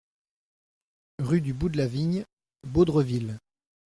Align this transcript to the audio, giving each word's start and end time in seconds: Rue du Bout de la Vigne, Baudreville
Rue 1.19 1.41
du 1.41 1.53
Bout 1.53 1.69
de 1.69 1.77
la 1.77 1.85
Vigne, 1.85 2.23
Baudreville 2.67 3.37